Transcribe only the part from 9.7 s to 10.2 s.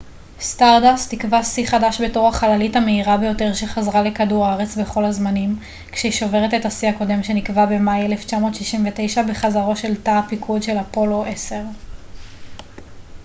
של תא